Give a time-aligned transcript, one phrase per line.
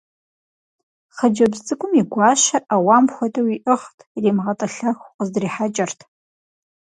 [1.15, 5.99] Хъыджэбз цӏыкӏум и гуащэр ӏэуам хуэдэу иӏыгът, иримыгъэтӏылъэху къыздрихьэкӏырт.